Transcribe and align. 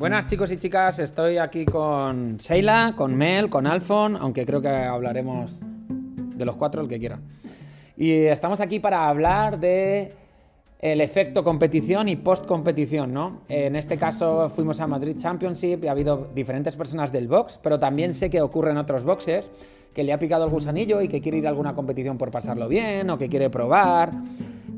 Buenas 0.00 0.24
chicos 0.24 0.50
y 0.50 0.56
chicas, 0.56 0.98
estoy 0.98 1.36
aquí 1.36 1.66
con 1.66 2.38
Sheila, 2.38 2.94
con 2.96 3.14
Mel, 3.14 3.50
con 3.50 3.66
Alfon, 3.66 4.16
aunque 4.16 4.46
creo 4.46 4.62
que 4.62 4.70
hablaremos 4.70 5.60
de 5.60 6.42
los 6.46 6.56
cuatro, 6.56 6.80
el 6.80 6.88
que 6.88 6.98
quiera. 6.98 7.20
Y 7.98 8.12
estamos 8.12 8.60
aquí 8.60 8.80
para 8.80 9.10
hablar 9.10 9.60
de 9.60 10.14
el 10.80 11.00
efecto 11.02 11.44
competición 11.44 12.08
y 12.08 12.16
post 12.16 12.46
competición, 12.46 13.12
¿no? 13.12 13.42
En 13.48 13.76
este 13.76 13.98
caso 13.98 14.48
fuimos 14.48 14.80
a 14.80 14.86
Madrid 14.86 15.16
Championship 15.16 15.84
y 15.84 15.88
ha 15.88 15.92
habido 15.92 16.28
diferentes 16.34 16.74
personas 16.74 17.12
del 17.12 17.28
box, 17.28 17.60
pero 17.62 17.78
también 17.78 18.14
sé 18.14 18.30
que 18.30 18.40
ocurre 18.40 18.70
en 18.70 18.78
otros 18.78 19.04
boxes 19.04 19.50
que 19.92 20.04
le 20.04 20.12
ha 20.12 20.18
picado 20.18 20.44
el 20.44 20.50
gusanillo 20.50 21.02
y 21.02 21.08
que 21.08 21.20
quiere 21.20 21.38
ir 21.38 21.46
a 21.46 21.50
alguna 21.50 21.74
competición 21.74 22.16
por 22.16 22.30
pasarlo 22.30 22.66
bien 22.68 23.10
o 23.10 23.18
que 23.18 23.28
quiere 23.28 23.50
probar 23.50 24.12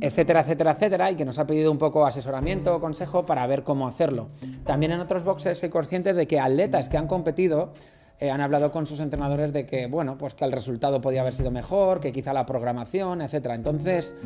etcétera, 0.02 0.40
etcétera, 0.40 0.72
etcétera, 0.72 1.10
y 1.12 1.14
que 1.14 1.24
nos 1.24 1.38
ha 1.38 1.46
pedido 1.46 1.70
un 1.70 1.78
poco 1.78 2.04
asesoramiento 2.04 2.74
o 2.74 2.80
consejo 2.80 3.24
para 3.24 3.46
ver 3.46 3.62
cómo 3.62 3.86
hacerlo. 3.86 4.30
También 4.64 4.90
en 4.90 5.00
otros 5.00 5.22
boxes 5.22 5.58
soy 5.58 5.68
consciente 5.68 6.12
de 6.12 6.26
que 6.26 6.40
atletas 6.40 6.88
que 6.88 6.96
han 6.96 7.06
competido 7.06 7.72
eh, 8.18 8.28
han 8.28 8.40
hablado 8.40 8.72
con 8.72 8.84
sus 8.84 8.98
entrenadores 8.98 9.52
de 9.52 9.64
que, 9.64 9.86
bueno, 9.86 10.18
pues 10.18 10.34
que 10.34 10.44
el 10.44 10.50
resultado 10.50 11.00
podía 11.00 11.20
haber 11.20 11.34
sido 11.34 11.52
mejor, 11.52 12.00
que 12.00 12.10
quizá 12.10 12.32
la 12.32 12.44
programación, 12.46 13.22
etcétera. 13.22 13.54
Entonces, 13.54 14.16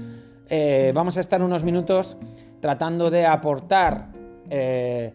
eh, 0.49 0.93
vamos 0.95 1.17
a 1.17 1.21
estar 1.21 1.43
unos 1.43 1.65
minutos 1.65 2.17
tratando 2.61 3.11
de 3.11 3.27
aportar 3.27 4.09
eh, 4.49 5.13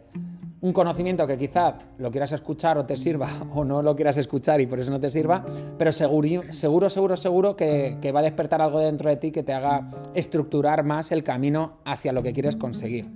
un 0.61 0.73
conocimiento 0.73 1.25
que 1.25 1.37
quizá 1.37 1.77
lo 1.97 2.11
quieras 2.11 2.31
escuchar 2.31 2.77
o 2.77 2.85
te 2.85 2.95
sirva 2.95 3.27
o 3.53 3.65
no 3.65 3.81
lo 3.81 3.95
quieras 3.95 4.17
escuchar 4.17 4.61
y 4.61 4.67
por 4.67 4.79
eso 4.79 4.91
no 4.91 4.99
te 4.99 5.09
sirva, 5.09 5.45
pero 5.77 5.91
seguro, 5.91 6.43
seguro, 6.51 6.89
seguro, 6.89 7.17
seguro 7.17 7.55
que, 7.55 8.11
va 8.13 8.19
a 8.19 8.23
despertar 8.23 8.61
algo 8.61 8.79
dentro 8.79 9.09
de 9.09 9.17
ti 9.17 9.31
que 9.31 9.43
te 9.43 9.53
haga 9.53 9.91
estructurar 10.13 10.83
más 10.83 11.11
el 11.11 11.23
camino 11.23 11.79
hacia 11.85 12.13
lo 12.13 12.21
que 12.21 12.33
quieres 12.33 12.55
conseguir. 12.55 13.09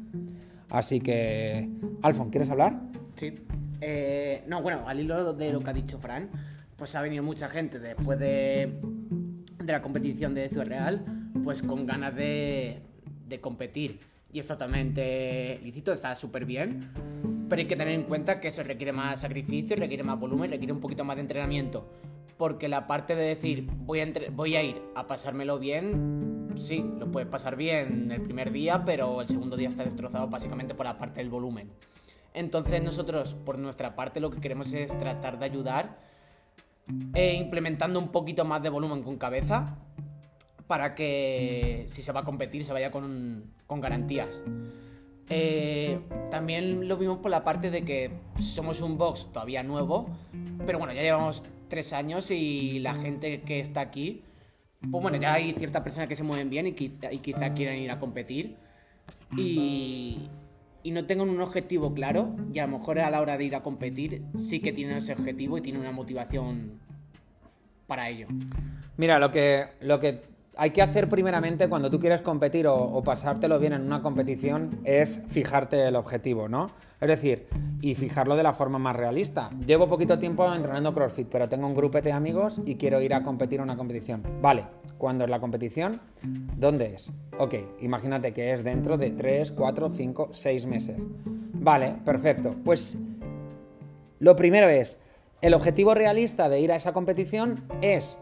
Así 0.69 0.99
que, 0.99 1.69
Alfon, 2.01 2.31
¿quieres 2.31 2.49
hablar? 2.49 2.79
Sí. 3.15 3.33
Eh, 3.81 4.43
no, 4.47 4.61
bueno, 4.61 4.87
al 4.87 4.99
hilo 4.99 5.33
de 5.33 5.51
lo 5.51 5.59
que 5.59 5.69
ha 5.69 5.73
dicho 5.73 5.99
Fran, 5.99 6.29
pues 6.75 6.95
ha 6.95 7.01
venido 7.01 7.23
mucha 7.23 7.47
gente 7.47 7.79
después 7.79 8.17
de, 8.19 8.79
de 9.63 9.71
la 9.71 9.81
competición 9.81 10.33
de 10.33 10.49
Ciudad 10.49 10.65
Real, 10.65 11.05
pues 11.43 11.61
con 11.61 11.85
ganas 11.85 12.15
de, 12.15 12.81
competir. 13.41 13.99
Y 14.31 14.39
es 14.39 14.47
totalmente 14.47 15.59
lícito, 15.63 15.93
está 15.93 16.15
súper 16.15 16.45
bien 16.45 16.91
pero 17.47 17.59
hay 17.59 17.67
que 17.67 17.75
tener 17.75 17.93
en 17.93 18.03
cuenta 18.03 18.39
que 18.39 18.47
eso 18.47 18.63
requiere 18.63 18.91
más 18.91 19.21
sacrificio, 19.21 19.75
requiere 19.75 20.03
más 20.03 20.19
volumen, 20.19 20.49
requiere 20.49 20.73
un 20.73 20.79
poquito 20.79 21.03
más 21.03 21.15
de 21.15 21.21
entrenamiento. 21.21 21.87
Porque 22.37 22.67
la 22.67 22.87
parte 22.87 23.15
de 23.15 23.23
decir 23.23 23.69
voy 23.85 24.01
a, 24.01 24.11
voy 24.31 24.55
a 24.55 24.63
ir 24.63 24.81
a 24.95 25.07
pasármelo 25.07 25.59
bien, 25.59 26.49
sí, 26.57 26.83
lo 26.97 27.11
puedes 27.11 27.29
pasar 27.29 27.55
bien 27.55 28.11
el 28.11 28.21
primer 28.21 28.51
día, 28.51 28.83
pero 28.83 29.21
el 29.21 29.27
segundo 29.27 29.55
día 29.55 29.69
está 29.69 29.83
destrozado 29.83 30.27
básicamente 30.27 30.73
por 30.75 30.85
la 30.85 30.97
parte 30.97 31.19
del 31.21 31.29
volumen. 31.29 31.69
Entonces 32.33 32.83
nosotros, 32.83 33.35
por 33.45 33.57
nuestra 33.57 33.95
parte, 33.95 34.19
lo 34.19 34.29
que 34.29 34.41
queremos 34.41 34.73
es 34.73 34.97
tratar 34.97 35.39
de 35.39 35.45
ayudar 35.45 35.97
eh, 37.13 37.35
implementando 37.35 37.99
un 37.99 38.09
poquito 38.09 38.43
más 38.43 38.61
de 38.61 38.69
volumen 38.69 39.01
con 39.03 39.17
cabeza 39.17 39.77
para 40.67 40.95
que 40.95 41.83
si 41.87 42.01
se 42.01 42.11
va 42.11 42.21
a 42.21 42.23
competir 42.23 42.65
se 42.65 42.73
vaya 42.73 42.91
con, 42.91 43.51
con 43.67 43.81
garantías. 43.81 44.43
Eh, 45.29 45.99
también 46.29 46.87
lo 46.87 46.97
vimos 46.97 47.17
por 47.17 47.31
la 47.31 47.43
parte 47.43 47.71
de 47.71 47.83
que 47.83 48.11
somos 48.39 48.81
un 48.81 48.97
box 48.97 49.27
todavía 49.31 49.63
nuevo, 49.63 50.07
pero 50.65 50.77
bueno, 50.77 50.93
ya 50.93 51.01
llevamos 51.01 51.43
tres 51.67 51.93
años 51.93 52.29
y 52.29 52.79
la 52.79 52.93
gente 52.93 53.41
que 53.41 53.59
está 53.59 53.81
aquí, 53.81 54.21
pues 54.79 55.01
bueno, 55.01 55.17
ya 55.17 55.33
hay 55.33 55.53
ciertas 55.53 55.81
personas 55.81 56.07
que 56.07 56.15
se 56.15 56.23
mueven 56.23 56.49
bien 56.49 56.67
y 56.67 56.73
quizá, 56.73 57.11
y 57.11 57.19
quizá 57.19 57.53
quieran 57.53 57.77
ir 57.77 57.89
a 57.89 57.99
competir 57.99 58.55
y, 59.35 60.29
y 60.83 60.91
no 60.91 61.05
tengan 61.05 61.29
un 61.29 61.41
objetivo 61.41 61.93
claro 61.93 62.35
y 62.53 62.59
a 62.59 62.67
lo 62.67 62.77
mejor 62.77 62.99
a 62.99 63.09
la 63.09 63.19
hora 63.19 63.37
de 63.37 63.45
ir 63.45 63.55
a 63.55 63.63
competir 63.63 64.21
sí 64.35 64.59
que 64.59 64.73
tienen 64.73 64.97
ese 64.97 65.13
objetivo 65.13 65.57
y 65.57 65.61
tienen 65.61 65.81
una 65.81 65.91
motivación 65.91 66.79
para 67.87 68.09
ello. 68.09 68.27
Mira, 68.97 69.17
lo 69.17 69.31
que, 69.31 69.65
lo 69.81 69.99
que 69.99 70.34
hay 70.57 70.71
que 70.71 70.81
hacer 70.81 71.09
primeramente 71.09 71.67
cuando 71.69 71.89
tú 71.89 71.99
quieres 71.99 72.21
competir 72.21 72.67
o, 72.67 73.01
pasártelo 73.03 73.59
bien 73.59 73.73
en 73.73 73.81
una 73.81 74.01
competición 74.01 74.79
es 74.83 75.21
fijarte 75.27 75.87
el 75.87 75.95
objetivo, 75.95 76.47
¿no? 76.47 76.67
Es 77.01 77.09
decir, 77.09 77.47
y 77.81 77.95
fijarlo 77.95 78.35
de 78.35 78.43
la 78.43 78.53
forma 78.53 78.79
más 78.79 78.95
realista. 78.95 79.49
Llevo 79.65 79.87
poquito 79.87 80.17
tiempo 80.17 80.51
entrenando 80.53 80.93
CrossFit, 80.93 81.27
pero 81.29 81.49
tengo 81.49 81.67
un 81.67 81.75
grupete 81.75 82.09
de 82.09 82.13
amigos 82.13 82.61
y 82.65 82.75
quiero 82.75 83.01
ir 83.01 83.13
a 83.13 83.23
competir 83.23 83.59
en 83.59 83.63
una 83.63 83.77
competición. 83.77 84.23
Vale, 84.41 84.65
¿cuándo 84.97 85.25
es 85.25 85.29
la 85.29 85.39
competición? 85.39 86.01
¿Dónde 86.23 86.95
es? 86.95 87.11
Ok, 87.37 87.55
imagínate 87.81 88.33
que 88.33 88.53
es 88.53 88.63
dentro 88.63 88.97
de 88.97 89.11
3, 89.11 89.51
4, 89.51 89.89
5, 89.89 90.29
6 90.31 90.65
meses. 90.67 90.97
Vale, 91.53 91.95
perfecto. 92.05 92.55
Pues 92.63 92.97
lo 94.19 94.35
primero 94.35 94.69
es, 94.69 94.97
el 95.41 95.53
objetivo 95.53 95.93
realista 95.93 96.47
de 96.47 96.61
ir 96.61 96.71
a 96.71 96.77
esa 96.77 96.93
competición 96.93 97.63
es 97.81 98.17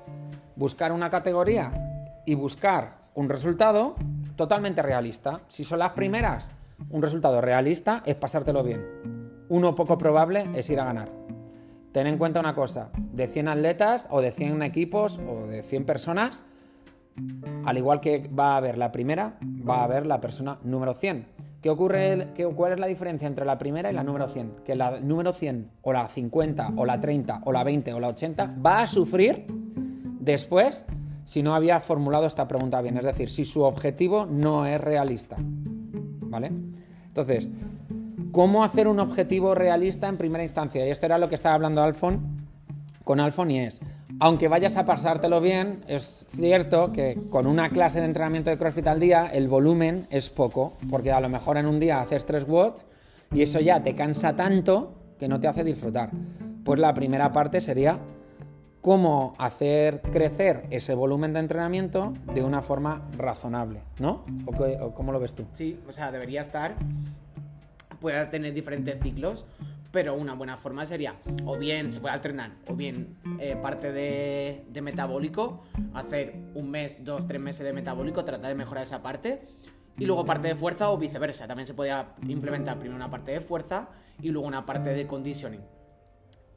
buscar 0.56 0.92
una 0.92 1.10
categoría 1.10 1.83
y 2.26 2.36
buscar 2.36 3.04
un 3.16 3.30
resultado 3.30 3.96
totalmente 4.36 4.82
realista. 4.82 5.42
Si 5.48 5.64
son 5.64 5.80
las 5.80 5.92
primeras, 5.92 6.50
un 6.90 7.02
resultado 7.02 7.42
realista 7.42 8.04
es 8.06 8.16
pasártelo 8.16 8.64
bien. 8.64 8.84
Uno 9.50 9.76
poco 9.76 9.98
probable 9.98 10.50
es 10.56 10.70
ir 10.70 10.80
a 10.80 10.86
ganar. 10.86 11.12
Ten 11.92 12.08
en 12.08 12.18
cuenta 12.18 12.40
una 12.40 12.56
cosa, 12.56 12.90
de 13.12 13.28
100 13.28 13.48
atletas 13.48 14.08
o 14.10 14.20
de 14.20 14.32
100 14.32 14.64
equipos 14.64 15.20
o 15.20 15.46
de 15.46 15.62
100 15.62 15.86
personas, 15.86 16.44
al 17.66 17.78
igual 17.78 18.00
que 18.00 18.28
va 18.28 18.54
a 18.54 18.58
haber 18.58 18.78
la 18.80 18.92
primera, 18.92 19.38
va 19.42 19.82
a 19.82 19.84
haber 19.84 20.08
la 20.08 20.20
persona 20.20 20.58
número 20.64 20.94
100. 20.94 21.28
¿Qué 21.62 21.70
ocurre, 21.70 22.30
qué, 22.34 22.46
¿Cuál 22.46 22.74
es 22.74 22.80
la 22.80 22.88
diferencia 22.88 23.28
entre 23.28 23.46
la 23.46 23.58
primera 23.58 23.90
y 23.90 23.94
la 23.94 24.04
número 24.04 24.28
100? 24.28 24.64
Que 24.66 24.76
la 24.76 25.00
número 25.00 25.32
100 25.32 25.70
o 25.84 25.94
la 25.94 26.08
50 26.08 26.74
o 26.76 26.86
la 26.86 27.00
30 27.00 27.42
o 27.46 27.52
la 27.52 27.64
20 27.64 27.94
o 27.94 28.00
la 28.00 28.10
80 28.10 28.56
va 28.66 28.82
a 28.82 28.88
sufrir 28.88 29.46
después 30.20 30.86
si 31.26 31.44
no 31.44 31.56
había 31.56 31.80
formulado 31.80 32.26
esta 32.26 32.48
pregunta 32.48 32.82
bien, 32.82 32.98
es 32.98 33.06
decir, 33.06 33.30
si 33.30 33.46
su 33.46 33.62
objetivo 33.62 34.26
no 34.26 34.66
es 34.66 34.80
realista. 34.80 35.38
¿Vale? 35.40 36.52
Entonces, 37.08 37.50
¿cómo 38.32 38.64
hacer 38.64 38.88
un 38.88 39.00
objetivo 39.00 39.54
realista 39.56 40.08
en 40.08 40.18
primera 40.18 40.44
instancia? 40.44 40.86
Y 40.86 40.90
esto 40.90 41.06
era 41.06 41.18
lo 41.18 41.30
que 41.30 41.36
estaba 41.36 41.56
hablando 41.56 41.82
Alfon 41.84 42.44
con 43.04 43.20
Alfon 43.20 43.52
y 43.52 43.60
es, 43.60 43.82
aunque 44.20 44.48
vayas 44.48 44.78
a 44.78 44.86
pasártelo 44.86 45.42
bien, 45.42 45.84
es 45.88 46.26
cierto 46.30 46.92
que 46.92 47.20
con 47.30 47.48
una 47.48 47.70
clase 47.70 48.00
de 48.00 48.06
entrenamiento 48.06 48.50
de 48.50 48.58
CrossFit 48.58 48.88
al 48.88 49.00
día 49.00 49.28
el 49.32 49.48
volumen 49.48 50.08
es 50.10 50.30
poco, 50.30 50.78
porque 50.90 51.12
a 51.12 51.20
lo 51.20 51.30
mejor 51.30 51.58
en 51.58 51.66
un 51.66 51.80
día 51.80 52.00
haces 52.00 52.26
3 52.26 52.46
watts 52.48 52.86
y 53.34 53.42
eso 53.42 53.60
ya 53.60 53.84
te 53.84 53.96
cansa 53.96 54.36
tanto 54.36 54.94
que 55.20 55.28
no 55.28 55.40
te 55.40 55.48
hace 55.48 55.64
disfrutar. 55.64 56.12
Pues 56.64 56.80
la 56.80 56.94
primera 56.94 57.32
parte 57.32 57.60
sería 57.60 58.00
cómo 58.84 59.34
hacer 59.38 60.02
crecer 60.02 60.66
ese 60.70 60.94
volumen 60.94 61.32
de 61.32 61.40
entrenamiento 61.40 62.12
de 62.36 62.44
una 62.44 62.62
forma 62.62 63.08
razonable, 63.18 63.82
¿no? 63.98 64.26
¿O, 64.46 64.94
cómo 64.94 65.14
lo 65.14 65.22
ves 65.22 65.34
tú? 65.34 65.46
Sí, 65.54 65.80
o 65.88 65.94
sea, 65.94 66.12
debería 66.12 66.42
estar, 66.42 66.76
puede 68.02 68.26
tener 68.26 68.54
diferentes 68.54 69.02
ciclos, 69.02 69.46
pero 69.92 70.16
una 70.16 70.34
buena 70.34 70.58
forma 70.58 70.86
sería, 70.86 71.16
o 71.46 71.58
bien 71.58 71.94
se 71.94 72.02
puede 72.02 72.14
alternar, 72.14 72.52
o 72.68 72.76
bien 72.76 73.16
eh, 73.40 73.56
parte 73.56 73.94
de, 73.94 74.66
de, 74.70 74.82
metabólico, 74.82 75.64
hacer 75.94 76.36
un 76.54 76.70
mes, 76.70 77.06
dos, 77.06 77.26
tres 77.26 77.40
meses 77.40 77.66
de 77.66 77.72
metabólico, 77.72 78.26
tratar 78.26 78.50
de 78.50 78.56
mejorar 78.56 78.84
esa 78.84 79.02
parte, 79.02 79.48
y 79.98 80.06
luego 80.06 80.26
parte 80.26 80.50
de 80.50 80.56
fuerza 80.56 80.92
o 80.92 80.98
viceversa. 80.98 81.48
También 81.48 81.68
se 81.68 81.74
podría 81.74 82.16
implementar 82.28 82.78
primero 82.80 82.98
una 82.98 83.10
parte 83.10 83.32
de 83.32 83.40
fuerza 83.40 83.88
y 84.22 84.30
luego 84.30 84.46
una 84.46 84.66
parte 84.66 84.94
de 84.94 85.08
conditioning. 85.08 85.62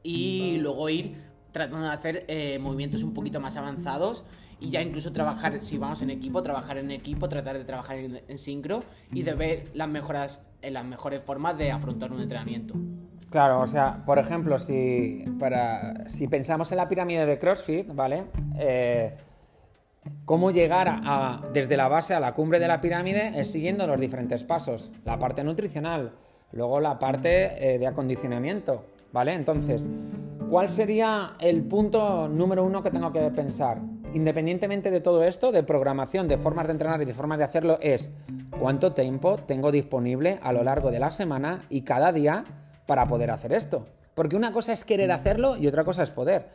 Y 0.03 0.57
luego 0.57 0.89
ir 0.89 1.15
tratando 1.57 1.87
de 1.87 1.93
hacer 1.93 2.25
eh, 2.27 2.59
movimientos 2.59 3.03
un 3.03 3.13
poquito 3.13 3.39
más 3.39 3.57
avanzados 3.57 4.23
y 4.59 4.69
ya 4.69 4.81
incluso 4.81 5.11
trabajar, 5.11 5.61
si 5.61 5.77
vamos 5.77 6.01
en 6.01 6.09
equipo, 6.09 6.41
trabajar 6.41 6.77
en 6.77 6.91
equipo, 6.91 7.29
tratar 7.29 7.57
de 7.57 7.63
trabajar 7.63 7.97
en, 7.97 8.37
sincro 8.37 8.83
y 9.11 9.23
de 9.23 9.33
ver 9.33 9.71
las 9.73 9.87
mejoras, 9.87 10.41
en 10.61 10.73
las 10.73 10.85
mejores 10.85 11.21
formas 11.21 11.57
de 11.57 11.71
afrontar 11.71 12.11
un 12.11 12.21
entrenamiento. 12.21 12.75
Claro, 13.29 13.59
o 13.59 13.67
sea, 13.67 14.03
por 14.05 14.19
ejemplo, 14.19 14.59
si, 14.59 15.25
para, 15.37 16.07
si 16.09 16.27
pensamos 16.27 16.71
en 16.71 16.77
la 16.77 16.87
pirámide 16.87 17.25
de 17.25 17.37
CrossFit, 17.37 17.93
¿vale? 17.93 18.23
Eh, 18.57 19.15
cómo 20.25 20.51
llegar 20.51 20.87
a, 20.89 21.41
desde 21.53 21.75
la 21.75 21.87
base 21.89 22.13
a 22.13 22.19
la 22.19 22.33
cumbre 22.33 22.59
de 22.59 22.67
la 22.67 22.79
pirámide 22.79 23.39
es 23.39 23.51
siguiendo 23.51 23.85
los 23.85 23.99
diferentes 23.99 24.43
pasos. 24.43 24.91
La 25.03 25.19
parte 25.19 25.43
nutricional, 25.43 26.13
luego 26.51 26.79
la 26.79 26.97
parte 26.97 27.73
eh, 27.73 27.77
de 27.77 27.87
acondicionamiento, 27.87 28.85
¿vale? 29.11 29.33
Entonces, 29.33 29.87
¿Cuál 30.49 30.69
sería 30.69 31.33
el 31.39 31.63
punto 31.63 32.29
número 32.29 32.63
uno 32.63 32.81
que 32.81 32.89
tengo 32.89 33.11
que 33.11 33.19
pensar? 33.31 33.81
Independientemente 34.13 34.89
de 34.89 35.01
todo 35.01 35.25
esto, 35.25 35.51
de 35.51 35.61
programación, 35.61 36.29
de 36.29 36.37
formas 36.37 36.67
de 36.67 36.71
entrenar 36.71 37.01
y 37.01 37.05
de 37.05 37.13
formas 37.13 37.37
de 37.37 37.43
hacerlo, 37.43 37.77
es 37.81 38.11
cuánto 38.57 38.93
tiempo 38.93 39.35
tengo 39.35 39.73
disponible 39.73 40.39
a 40.41 40.53
lo 40.53 40.63
largo 40.63 40.89
de 40.89 40.99
la 40.99 41.11
semana 41.11 41.63
y 41.69 41.81
cada 41.81 42.13
día 42.13 42.45
para 42.85 43.07
poder 43.07 43.29
hacer 43.29 43.51
esto. 43.51 43.87
Porque 44.15 44.37
una 44.37 44.53
cosa 44.53 44.71
es 44.71 44.85
querer 44.85 45.11
hacerlo 45.11 45.57
y 45.57 45.67
otra 45.67 45.83
cosa 45.83 46.03
es 46.03 46.11
poder. 46.11 46.47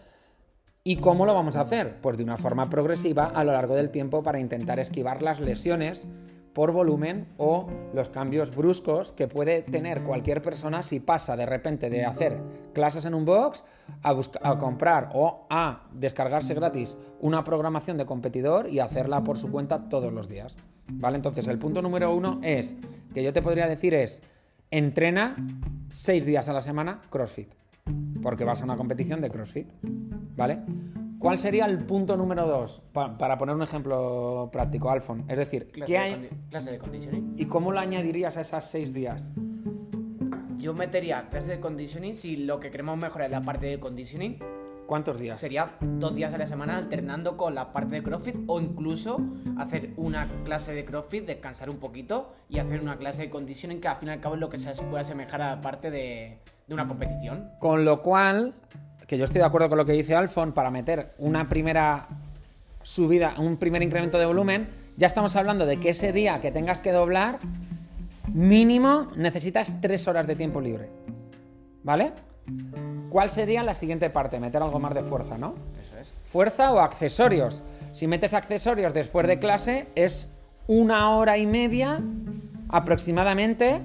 ¿Y 0.82 0.96
cómo 0.96 1.26
lo 1.26 1.34
vamos 1.34 1.56
a 1.56 1.60
hacer? 1.60 2.00
Pues 2.00 2.16
de 2.16 2.24
una 2.24 2.38
forma 2.38 2.70
progresiva 2.70 3.26
a 3.26 3.44
lo 3.44 3.52
largo 3.52 3.74
del 3.74 3.90
tiempo 3.90 4.22
para 4.22 4.40
intentar 4.40 4.80
esquivar 4.80 5.20
las 5.20 5.38
lesiones 5.38 6.06
por 6.52 6.72
volumen 6.72 7.28
o 7.38 7.66
los 7.94 8.08
cambios 8.08 8.54
bruscos 8.54 9.12
que 9.12 9.28
puede 9.28 9.62
tener 9.62 10.02
cualquier 10.02 10.42
persona 10.42 10.82
si 10.82 11.00
pasa 11.00 11.36
de 11.36 11.46
repente 11.46 11.88
de 11.90 12.04
hacer 12.04 12.38
clases 12.72 13.04
en 13.04 13.14
un 13.14 13.24
box 13.24 13.64
a, 14.02 14.14
a, 14.42 14.58
comprar 14.58 15.10
o 15.14 15.46
a 15.48 15.88
descargarse 15.92 16.54
gratis 16.54 16.96
una 17.20 17.44
programación 17.44 17.96
de 17.96 18.06
competidor 18.06 18.68
y 18.68 18.80
hacerla 18.80 19.24
por 19.24 19.38
su 19.38 19.50
cuenta 19.50 19.88
todos 19.88 20.12
los 20.12 20.28
días. 20.28 20.56
¿Vale? 20.88 21.16
Entonces 21.16 21.46
el 21.48 21.58
punto 21.58 21.80
número 21.80 22.14
uno 22.14 22.40
es, 22.42 22.76
que 23.14 23.22
yo 23.22 23.32
te 23.32 23.40
podría 23.40 23.66
decir 23.66 23.94
es, 23.94 24.22
entrena 24.70 25.36
seis 25.88 26.26
días 26.26 26.48
a 26.48 26.52
la 26.52 26.60
semana 26.60 27.00
CrossFit, 27.08 27.48
porque 28.22 28.44
vas 28.44 28.60
a 28.60 28.64
una 28.64 28.76
competición 28.76 29.20
de 29.20 29.30
CrossFit. 29.30 29.68
¿Vale? 30.36 30.60
¿Cuál 31.22 31.38
sería 31.38 31.66
el 31.66 31.78
punto 31.78 32.16
número 32.16 32.48
dos? 32.48 32.82
para 32.92 33.38
poner 33.38 33.54
un 33.54 33.62
ejemplo 33.62 34.50
práctico, 34.52 34.90
Alfon. 34.90 35.24
Es 35.28 35.38
decir, 35.38 35.70
clase 35.70 35.92
¿qué 35.92 35.96
hay? 35.96 36.14
De 36.14 36.30
clase 36.50 36.72
de 36.72 36.78
conditioning. 36.80 37.34
¿Y 37.38 37.46
cómo 37.46 37.70
lo 37.70 37.78
añadirías 37.78 38.36
a 38.36 38.40
esas 38.40 38.68
seis 38.68 38.92
días? 38.92 39.28
Yo 40.58 40.74
metería 40.74 41.28
clase 41.28 41.50
de 41.50 41.60
conditioning 41.60 42.16
si 42.16 42.38
lo 42.38 42.58
que 42.58 42.72
queremos 42.72 42.98
mejorar 42.98 43.26
es 43.26 43.30
la 43.30 43.42
parte 43.42 43.66
de 43.66 43.78
conditioning. 43.78 44.40
¿Cuántos 44.88 45.16
días? 45.18 45.38
Sería 45.38 45.76
dos 45.80 46.12
días 46.12 46.34
a 46.34 46.38
la 46.38 46.46
semana 46.46 46.76
alternando 46.76 47.36
con 47.36 47.54
la 47.54 47.72
parte 47.72 47.94
de 47.94 48.02
CrossFit 48.02 48.36
o 48.48 48.60
incluso 48.60 49.20
hacer 49.56 49.92
una 49.96 50.28
clase 50.42 50.74
de 50.74 50.84
CrossFit, 50.84 51.24
descansar 51.24 51.70
un 51.70 51.78
poquito 51.78 52.32
y 52.48 52.58
hacer 52.58 52.80
una 52.80 52.98
clase 52.98 53.22
de 53.22 53.30
conditioning 53.30 53.80
que 53.80 53.86
al 53.86 53.96
fin 53.96 54.08
y 54.08 54.12
al 54.12 54.20
cabo 54.20 54.34
es 54.34 54.40
lo 54.40 54.50
que 54.50 54.58
se 54.58 54.74
puede 54.82 55.02
asemejar 55.02 55.40
a 55.40 55.54
la 55.54 55.60
parte 55.60 55.92
de, 55.92 56.40
de 56.66 56.74
una 56.74 56.88
competición. 56.88 57.48
Con 57.60 57.84
lo 57.84 58.02
cual, 58.02 58.54
que 59.06 59.18
yo 59.18 59.24
estoy 59.24 59.40
de 59.40 59.46
acuerdo 59.46 59.68
con 59.68 59.78
lo 59.78 59.84
que 59.84 59.92
dice 59.92 60.14
Alfon, 60.14 60.52
para 60.52 60.70
meter 60.70 61.14
una 61.18 61.48
primera 61.48 62.08
subida, 62.82 63.34
un 63.38 63.56
primer 63.56 63.82
incremento 63.82 64.18
de 64.18 64.26
volumen, 64.26 64.68
ya 64.96 65.06
estamos 65.06 65.36
hablando 65.36 65.66
de 65.66 65.78
que 65.78 65.90
ese 65.90 66.12
día 66.12 66.40
que 66.40 66.50
tengas 66.50 66.78
que 66.78 66.92
doblar, 66.92 67.38
mínimo 68.32 69.08
necesitas 69.16 69.80
tres 69.80 70.08
horas 70.08 70.26
de 70.26 70.36
tiempo 70.36 70.60
libre. 70.60 70.88
¿Vale? 71.82 72.12
¿Cuál 73.10 73.28
sería 73.28 73.62
la 73.62 73.74
siguiente 73.74 74.10
parte? 74.10 74.38
Meter 74.38 74.62
algo 74.62 74.78
más 74.78 74.94
de 74.94 75.02
fuerza, 75.02 75.36
¿no? 75.36 75.54
Eso 75.80 75.96
es. 75.98 76.14
Fuerza 76.24 76.72
o 76.72 76.80
accesorios. 76.80 77.62
Si 77.92 78.06
metes 78.06 78.34
accesorios 78.34 78.94
después 78.94 79.26
de 79.26 79.38
clase, 79.38 79.88
es 79.94 80.28
una 80.66 81.10
hora 81.10 81.38
y 81.38 81.46
media 81.46 82.00
aproximadamente 82.68 83.80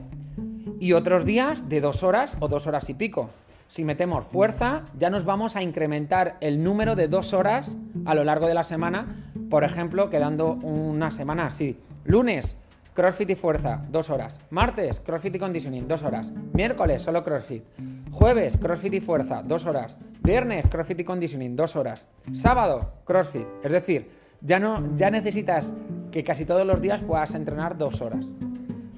y 0.79 0.93
otros 0.93 1.25
días 1.25 1.67
de 1.67 1.81
dos 1.81 2.03
horas 2.03 2.37
o 2.39 2.47
dos 2.47 2.67
horas 2.67 2.89
y 2.89 2.93
pico 2.93 3.29
si 3.67 3.83
metemos 3.83 4.25
fuerza, 4.25 4.83
ya 4.97 5.09
nos 5.09 5.25
vamos 5.25 5.55
a 5.55 5.63
incrementar 5.63 6.37
el 6.41 6.63
número 6.63 6.95
de 6.95 7.07
dos 7.07 7.33
horas 7.33 7.77
a 8.05 8.15
lo 8.15 8.23
largo 8.23 8.47
de 8.47 8.53
la 8.53 8.63
semana, 8.63 9.07
por 9.49 9.63
ejemplo, 9.63 10.09
quedando 10.09 10.53
una 10.53 11.11
semana 11.11 11.45
así. 11.47 11.79
Lunes, 12.05 12.57
CrossFit 12.93 13.29
y 13.29 13.35
fuerza, 13.35 13.85
dos 13.91 14.09
horas. 14.09 14.39
Martes, 14.49 14.99
CrossFit 15.01 15.35
y 15.35 15.39
conditioning, 15.39 15.87
dos 15.87 16.03
horas. 16.03 16.31
Miércoles, 16.53 17.01
solo 17.01 17.23
CrossFit. 17.23 17.63
Jueves, 18.11 18.57
CrossFit 18.57 18.95
y 18.95 19.01
fuerza, 19.01 19.43
dos 19.43 19.65
horas. 19.65 19.97
Viernes, 20.23 20.67
CrossFit 20.67 21.01
y 21.01 21.03
conditioning, 21.03 21.55
dos 21.55 21.75
horas. 21.75 22.07
Sábado, 22.33 22.93
CrossFit. 23.05 23.47
Es 23.63 23.71
decir, 23.71 24.09
ya, 24.41 24.59
no, 24.59 24.95
ya 24.95 25.11
necesitas 25.11 25.75
que 26.11 26.23
casi 26.23 26.45
todos 26.45 26.65
los 26.65 26.81
días 26.81 27.03
puedas 27.03 27.35
entrenar 27.35 27.77
dos 27.77 28.01
horas. 28.01 28.27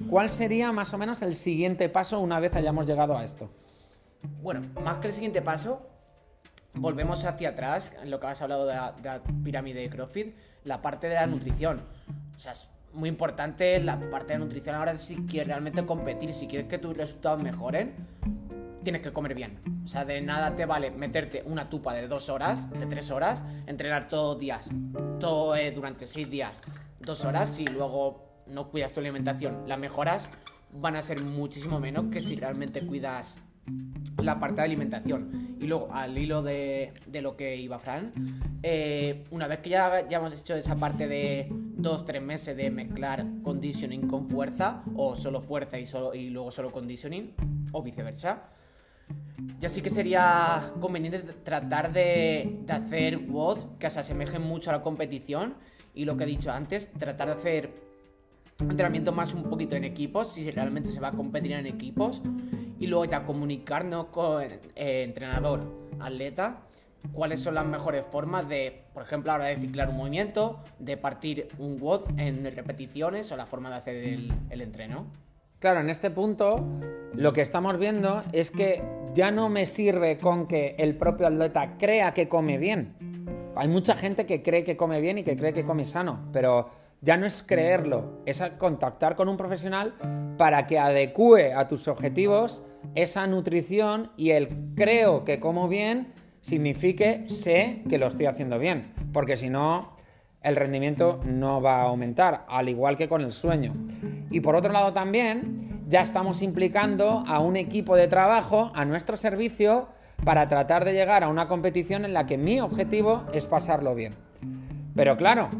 ¿Cuál 0.08 0.30
sería 0.30 0.72
más 0.72 0.94
o 0.94 0.98
menos 0.98 1.20
el 1.22 1.34
siguiente 1.34 1.88
paso 1.88 2.20
una 2.20 2.40
vez 2.40 2.56
hayamos 2.56 2.86
llegado 2.86 3.18
a 3.18 3.24
esto? 3.24 3.50
Bueno, 4.42 4.62
más 4.82 4.98
que 4.98 5.08
el 5.08 5.12
siguiente 5.12 5.42
paso, 5.42 5.86
volvemos 6.74 7.24
hacia 7.24 7.50
atrás, 7.50 7.92
en 8.02 8.10
lo 8.10 8.20
que 8.20 8.26
has 8.26 8.42
hablado 8.42 8.66
de 8.66 8.74
la, 8.74 9.22
pirámide 9.44 9.80
de 9.80 9.90
CrossFit, 9.90 10.34
la 10.64 10.80
parte 10.82 11.08
de 11.08 11.16
la 11.16 11.26
nutrición. 11.26 11.82
O 12.36 12.40
sea, 12.40 12.52
es 12.52 12.68
muy 12.92 13.08
importante 13.08 13.78
la 13.80 13.98
parte 14.10 14.32
de 14.32 14.38
la 14.38 14.44
nutrición 14.44 14.74
ahora 14.74 14.96
si 14.98 15.16
quieres 15.26 15.48
realmente 15.48 15.84
competir, 15.84 16.32
si 16.32 16.46
quieres 16.46 16.68
que 16.68 16.78
tus 16.78 16.96
resultados 16.96 17.42
mejoren, 17.42 17.94
tienes 18.82 19.02
que 19.02 19.12
comer 19.12 19.34
bien. 19.34 19.60
O 19.84 19.88
sea, 19.88 20.04
de 20.04 20.20
nada 20.20 20.54
te 20.54 20.66
vale 20.66 20.90
meterte 20.90 21.42
una 21.46 21.68
tupa 21.68 21.92
de 21.94 22.08
dos 22.08 22.28
horas, 22.28 22.70
de 22.70 22.86
tres 22.86 23.10
horas, 23.10 23.44
entrenar 23.66 24.08
todos 24.08 24.38
días, 24.38 24.70
todo 25.18 25.54
eh, 25.54 25.70
durante 25.70 26.06
seis 26.06 26.30
días, 26.30 26.60
dos 27.00 27.24
horas, 27.24 27.48
si 27.50 27.66
luego 27.66 28.42
no 28.46 28.68
cuidas 28.68 28.92
tu 28.92 29.00
alimentación, 29.00 29.64
las 29.66 29.78
mejoras 29.78 30.28
van 30.72 30.96
a 30.96 31.02
ser 31.02 31.22
muchísimo 31.22 31.80
menos 31.80 32.06
que 32.10 32.20
si 32.20 32.36
realmente 32.36 32.86
cuidas 32.86 33.36
la 34.18 34.38
parte 34.38 34.60
de 34.60 34.66
alimentación. 34.66 35.56
Y 35.60 35.66
luego, 35.66 35.88
al 35.92 36.16
hilo 36.16 36.42
de, 36.42 36.92
lo 37.20 37.36
que 37.36 37.56
iba 37.56 37.78
Fran, 37.78 38.12
eh, 38.62 39.24
una 39.30 39.46
vez 39.46 39.60
que 39.60 39.70
ya, 39.70 40.08
ya 40.08 40.18
hemos 40.18 40.38
hecho 40.38 40.54
esa 40.54 40.76
parte 40.76 41.06
de 41.06 41.48
dos, 41.50 42.04
tres 42.04 42.22
meses 42.22 42.56
de 42.56 42.70
mezclar 42.70 43.24
conditioning 43.42 44.06
con 44.06 44.28
fuerza, 44.28 44.82
o 44.96 45.14
solo 45.14 45.40
fuerza 45.40 45.78
y, 45.78 45.84
solo, 45.84 46.14
y 46.14 46.30
luego 46.30 46.50
solo 46.50 46.70
conditioning, 46.70 47.34
o 47.72 47.82
viceversa, 47.82 48.48
ya 49.58 49.68
sí 49.68 49.82
que 49.82 49.90
sería 49.90 50.72
conveniente 50.80 51.20
tratar 51.20 51.92
de, 51.92 52.60
de 52.64 52.72
hacer 52.72 53.18
WOD 53.18 53.78
que 53.78 53.90
se 53.90 54.00
asemejen 54.00 54.42
mucho 54.42 54.70
a 54.70 54.74
la 54.74 54.82
competición. 54.82 55.54
Y 55.94 56.04
lo 56.04 56.16
que 56.16 56.24
he 56.24 56.26
dicho 56.26 56.52
antes, 56.52 56.92
tratar 56.92 57.28
de 57.28 57.34
hacer 57.34 57.89
entrenamiento 58.62 59.12
más 59.12 59.34
un 59.34 59.44
poquito 59.44 59.76
en 59.76 59.84
equipos, 59.84 60.32
si 60.32 60.50
realmente 60.50 60.90
se 60.90 61.00
va 61.00 61.08
a 61.08 61.12
competir 61.12 61.52
en 61.52 61.66
equipos 61.66 62.22
y 62.78 62.86
luego 62.86 63.04
ya 63.04 63.24
comunicarnos 63.24 64.06
con 64.06 64.42
eh, 64.42 64.58
entrenador, 64.74 65.60
atleta, 65.98 66.62
cuáles 67.12 67.40
son 67.40 67.54
las 67.54 67.66
mejores 67.66 68.04
formas 68.06 68.48
de, 68.48 68.84
por 68.92 69.02
ejemplo, 69.02 69.32
ahora 69.32 69.46
de 69.46 69.56
ciclar 69.56 69.88
un 69.90 69.96
movimiento, 69.96 70.62
de 70.78 70.96
partir 70.96 71.48
un 71.58 71.80
WOD 71.80 72.18
en 72.18 72.44
repeticiones 72.54 73.30
o 73.32 73.36
la 73.36 73.46
forma 73.46 73.70
de 73.70 73.76
hacer 73.76 73.96
el 73.96 74.60
entreno. 74.60 75.06
Claro, 75.60 75.80
en 75.80 75.90
este 75.90 76.10
punto 76.10 76.66
lo 77.14 77.32
que 77.34 77.42
estamos 77.42 77.78
viendo 77.78 78.22
es 78.32 78.50
que 78.50 78.82
ya 79.14 79.30
no 79.30 79.48
me 79.50 79.66
sirve 79.66 80.18
con 80.18 80.46
que 80.46 80.74
el 80.78 80.96
propio 80.96 81.26
atleta 81.26 81.76
crea 81.76 82.14
que 82.14 82.28
come 82.28 82.56
bien. 82.56 82.94
Hay 83.56 83.68
mucha 83.68 83.94
gente 83.94 84.24
que 84.24 84.42
cree 84.42 84.64
que 84.64 84.76
come 84.76 85.00
bien 85.00 85.18
y 85.18 85.22
que 85.22 85.36
cree 85.36 85.52
que 85.52 85.64
come 85.64 85.84
sano, 85.84 86.28
pero 86.32 86.70
ya 87.02 87.16
no 87.16 87.26
es 87.26 87.42
creerlo, 87.42 88.20
es 88.26 88.42
contactar 88.58 89.16
con 89.16 89.28
un 89.28 89.36
profesional 89.36 89.94
para 90.36 90.66
que 90.66 90.78
adecue 90.78 91.54
a 91.54 91.66
tus 91.68 91.88
objetivos 91.88 92.62
esa 92.94 93.26
nutrición 93.26 94.10
y 94.16 94.30
el 94.30 94.48
creo 94.74 95.24
que 95.24 95.40
como 95.40 95.68
bien 95.68 96.12
signifique 96.40 97.24
sé 97.28 97.82
que 97.88 97.98
lo 97.98 98.06
estoy 98.06 98.26
haciendo 98.26 98.58
bien, 98.58 98.92
porque 99.12 99.36
si 99.36 99.48
no 99.50 99.94
el 100.42 100.56
rendimiento 100.56 101.20
no 101.24 101.60
va 101.60 101.80
a 101.80 101.84
aumentar, 101.84 102.46
al 102.48 102.68
igual 102.68 102.96
que 102.96 103.08
con 103.08 103.20
el 103.20 103.32
sueño. 103.32 103.74
Y 104.30 104.40
por 104.40 104.54
otro 104.54 104.72
lado 104.72 104.92
también 104.92 105.84
ya 105.88 106.00
estamos 106.00 106.40
implicando 106.40 107.24
a 107.26 107.40
un 107.40 107.56
equipo 107.56 107.96
de 107.96 108.08
trabajo 108.08 108.70
a 108.74 108.84
nuestro 108.84 109.16
servicio 109.16 109.88
para 110.24 110.48
tratar 110.48 110.84
de 110.84 110.92
llegar 110.92 111.24
a 111.24 111.28
una 111.28 111.48
competición 111.48 112.04
en 112.04 112.14
la 112.14 112.26
que 112.26 112.38
mi 112.38 112.60
objetivo 112.60 113.24
es 113.32 113.46
pasarlo 113.46 113.94
bien. 113.94 114.14
Pero 114.94 115.16
claro, 115.16 115.50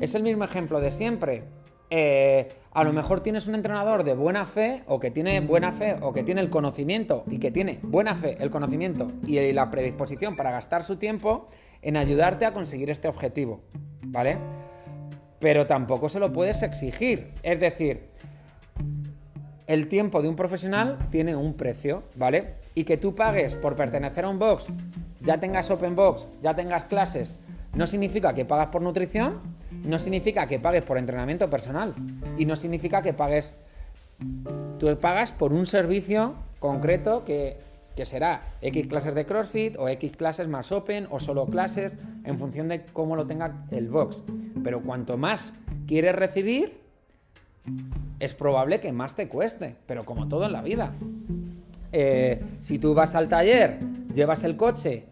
es 0.00 0.14
el 0.14 0.22
mismo 0.22 0.44
ejemplo 0.44 0.80
de 0.80 0.90
siempre. 0.90 1.44
Eh, 1.90 2.48
a 2.72 2.84
lo 2.84 2.92
mejor 2.92 3.20
tienes 3.20 3.48
un 3.48 3.54
entrenador 3.56 4.04
de 4.04 4.14
buena 4.14 4.46
fe 4.46 4.84
o 4.86 5.00
que 5.00 5.10
tiene 5.10 5.40
buena 5.40 5.72
fe 5.72 5.96
o 6.00 6.12
que 6.12 6.22
tiene 6.22 6.40
el 6.40 6.48
conocimiento 6.48 7.24
y 7.28 7.38
que 7.38 7.50
tiene 7.50 7.80
buena 7.82 8.14
fe, 8.14 8.36
el 8.40 8.50
conocimiento 8.50 9.08
y 9.26 9.52
la 9.52 9.70
predisposición 9.70 10.36
para 10.36 10.52
gastar 10.52 10.84
su 10.84 10.96
tiempo 10.96 11.48
en 11.82 11.96
ayudarte 11.96 12.46
a 12.46 12.52
conseguir 12.52 12.90
este 12.90 13.08
objetivo, 13.08 13.60
¿vale? 14.02 14.38
Pero 15.40 15.66
tampoco 15.66 16.08
se 16.08 16.20
lo 16.20 16.32
puedes 16.32 16.62
exigir. 16.62 17.32
Es 17.42 17.58
decir, 17.58 18.10
el 19.66 19.88
tiempo 19.88 20.22
de 20.22 20.28
un 20.28 20.36
profesional 20.36 20.98
tiene 21.10 21.34
un 21.34 21.54
precio, 21.54 22.04
¿vale? 22.14 22.54
Y 22.74 22.84
que 22.84 22.98
tú 22.98 23.16
pagues 23.16 23.56
por 23.56 23.74
pertenecer 23.74 24.24
a 24.24 24.28
un 24.28 24.38
box, 24.38 24.68
ya 25.20 25.40
tengas 25.40 25.70
open 25.70 25.96
box, 25.96 26.26
ya 26.40 26.54
tengas 26.54 26.84
clases, 26.84 27.36
no 27.74 27.86
significa 27.86 28.34
que 28.34 28.44
pagas 28.44 28.68
por 28.68 28.82
nutrición, 28.82 29.40
no 29.82 29.98
significa 29.98 30.46
que 30.46 30.58
pagues 30.58 30.82
por 30.82 30.98
entrenamiento 30.98 31.48
personal 31.48 31.94
y 32.36 32.44
no 32.44 32.56
significa 32.56 33.02
que 33.02 33.12
pagues... 33.12 33.56
Tú 34.78 34.98
pagas 34.98 35.32
por 35.32 35.52
un 35.52 35.64
servicio 35.64 36.34
concreto 36.58 37.24
que, 37.24 37.56
que 37.96 38.04
será 38.04 38.42
X 38.60 38.86
clases 38.86 39.14
de 39.14 39.24
CrossFit 39.24 39.76
o 39.78 39.88
X 39.88 40.16
clases 40.16 40.46
más 40.48 40.72
Open 40.72 41.06
o 41.10 41.20
solo 41.20 41.46
clases 41.46 41.96
en 42.24 42.38
función 42.38 42.68
de 42.68 42.84
cómo 42.84 43.16
lo 43.16 43.26
tenga 43.26 43.64
el 43.70 43.88
box. 43.88 44.22
Pero 44.62 44.82
cuanto 44.82 45.16
más 45.16 45.54
quieres 45.86 46.14
recibir, 46.14 46.80
es 48.18 48.34
probable 48.34 48.80
que 48.80 48.92
más 48.92 49.16
te 49.16 49.28
cueste, 49.28 49.76
pero 49.86 50.04
como 50.04 50.28
todo 50.28 50.44
en 50.46 50.52
la 50.52 50.62
vida. 50.62 50.92
Eh, 51.92 52.42
si 52.60 52.78
tú 52.78 52.94
vas 52.94 53.14
al 53.14 53.28
taller, 53.28 53.80
llevas 54.12 54.44
el 54.44 54.56
coche 54.56 55.04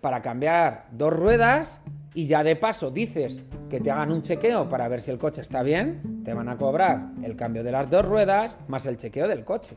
para 0.00 0.20
cambiar 0.20 0.86
dos 0.92 1.12
ruedas, 1.12 1.80
y 2.14 2.26
ya 2.26 2.42
de 2.42 2.56
paso 2.56 2.90
dices 2.90 3.42
que 3.68 3.80
te 3.80 3.90
hagan 3.90 4.10
un 4.12 4.22
chequeo 4.22 4.68
para 4.68 4.88
ver 4.88 5.02
si 5.02 5.10
el 5.10 5.18
coche 5.18 5.42
está 5.42 5.62
bien, 5.62 6.22
te 6.24 6.32
van 6.32 6.48
a 6.48 6.56
cobrar 6.56 7.10
el 7.22 7.36
cambio 7.36 7.62
de 7.62 7.72
las 7.72 7.90
dos 7.90 8.04
ruedas 8.04 8.56
más 8.68 8.86
el 8.86 8.96
chequeo 8.96 9.28
del 9.28 9.44
coche. 9.44 9.76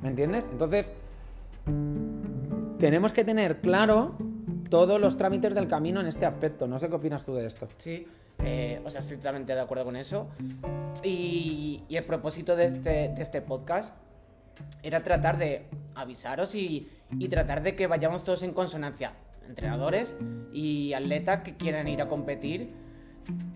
¿Me 0.00 0.08
entiendes? 0.08 0.48
Entonces, 0.52 0.92
tenemos 2.78 3.12
que 3.12 3.24
tener 3.24 3.60
claro 3.60 4.16
todos 4.70 5.00
los 5.00 5.16
trámites 5.16 5.54
del 5.54 5.66
camino 5.66 6.00
en 6.00 6.06
este 6.06 6.26
aspecto. 6.26 6.66
No 6.66 6.78
sé 6.78 6.88
qué 6.88 6.94
opinas 6.94 7.24
tú 7.24 7.34
de 7.34 7.46
esto. 7.46 7.68
Sí, 7.78 8.06
eh, 8.44 8.80
o 8.84 8.90
sea, 8.90 9.00
estoy 9.00 9.16
totalmente 9.16 9.54
de 9.54 9.60
acuerdo 9.60 9.84
con 9.84 9.96
eso. 9.96 10.28
Y, 11.02 11.82
el 11.88 12.04
propósito 12.04 12.54
de 12.54 12.66
este, 12.66 12.90
de 13.08 13.22
este 13.22 13.42
podcast 13.42 13.96
era 14.82 15.02
tratar 15.02 15.38
de 15.38 15.66
avisaros 15.94 16.54
y 16.54 16.88
tratar 17.28 17.62
de 17.62 17.74
que 17.74 17.86
vayamos 17.86 18.22
todos 18.22 18.42
en 18.42 18.52
consonancia. 18.52 19.12
Entrenadores 19.48 20.16
y 20.52 20.92
atletas 20.92 21.42
que 21.42 21.56
quieran 21.56 21.88
ir 21.88 22.02
a 22.02 22.08
competir. 22.08 22.72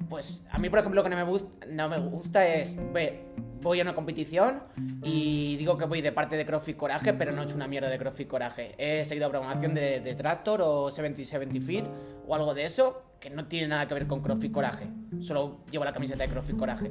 Pues 0.09 0.47
a 0.51 0.59
mí, 0.59 0.69
por 0.69 0.81
ejemplo, 0.81 1.03
lo 1.03 1.05
que 1.05 1.15
no 1.15 1.89
me, 1.89 1.99
gusta, 1.99 2.47
es, 2.47 2.79
ve, 2.93 3.27
voy 3.63 3.79
a 3.79 3.83
una 3.83 3.95
competición 3.95 4.63
y 5.03 5.57
digo 5.57 5.79
que 5.79 5.85
voy 5.85 6.01
de 6.01 6.11
parte 6.11 6.37
de 6.37 6.45
CrossFit 6.45 6.77
Coraje, 6.77 7.15
pero 7.15 7.31
no 7.31 7.43
he 7.43 7.45
hecho 7.45 7.55
una 7.55 7.69
mierda 7.69 7.89
de 7.89 7.99
CrossFit 7.99 8.27
Coraje. 8.27 8.75
He 8.79 9.05
seguido 9.05 9.31
programación 9.31 9.75
de, 9.75 10.01
de 10.01 10.15
Tractor 10.15 10.63
o 10.63 10.89
70-70 10.89 11.63
Fit 11.63 11.85
o 12.27 12.35
algo 12.35 12.55
de 12.55 12.65
eso 12.65 13.11
que 13.21 13.31
no 13.31 13.47
tiene 13.47 13.69
nada 13.69 13.87
que 13.87 13.95
ver 13.95 14.07
con 14.07 14.23
CrossFit 14.23 14.51
Coraje. 14.51 14.89
Solo 15.21 15.61
llevo 15.71 15.85
la 15.85 15.93
camiseta 15.93 16.25
de 16.25 16.31
CrossFit 16.31 16.57
Coraje. 16.57 16.91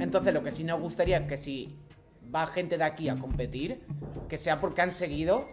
Entonces, 0.00 0.34
lo 0.34 0.42
que 0.42 0.50
sí 0.50 0.64
nos 0.64 0.80
gustaría 0.80 1.18
es 1.18 1.26
que 1.26 1.36
si 1.36 1.78
va 2.34 2.46
gente 2.46 2.76
de 2.76 2.84
aquí 2.84 3.08
a 3.08 3.16
competir, 3.16 3.80
que 4.28 4.36
sea 4.36 4.60
porque 4.60 4.82
han 4.82 4.90
seguido 4.90 5.44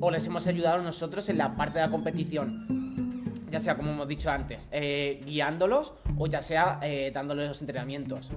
o 0.00 0.10
les 0.10 0.26
hemos 0.26 0.46
ayudado 0.46 0.82
nosotros 0.82 1.28
en 1.28 1.38
la 1.38 1.56
parte 1.56 1.78
de 1.78 1.86
la 1.86 1.90
competición. 1.90 3.26
Ya 3.50 3.60
sea, 3.60 3.76
como 3.76 3.92
hemos 3.92 4.08
dicho 4.08 4.30
antes, 4.30 4.68
eh, 4.72 5.22
guiándolos 5.24 5.94
o 6.18 6.26
ya 6.26 6.42
sea 6.42 6.80
eh, 6.82 7.10
dándoles 7.14 7.48
los 7.48 7.60
entrenamientos. 7.60 8.30